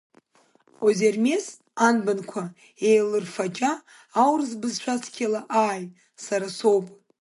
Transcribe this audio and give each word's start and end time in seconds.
Озермес 0.85 1.45
анбанқәа 1.87 2.43
еилырфаҷа 2.89 3.71
аурыс 4.21 4.51
бызшәа 4.61 4.95
цқьала 5.03 5.41
ааи, 5.63 5.83
сара 6.25 6.47
соуп! 6.57 6.85